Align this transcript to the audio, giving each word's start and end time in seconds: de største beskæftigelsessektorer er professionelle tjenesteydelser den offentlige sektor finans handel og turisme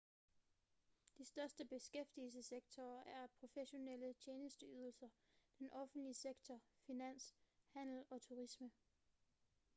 de 1.17 1.25
største 1.25 1.65
beskæftigelsessektorer 1.65 3.01
er 3.03 3.27
professionelle 3.39 4.13
tjenesteydelser 4.13 5.09
den 5.59 5.69
offentlige 5.73 6.13
sektor 6.13 6.61
finans 6.87 7.33
handel 7.73 8.03
og 8.09 8.21
turisme 8.21 8.71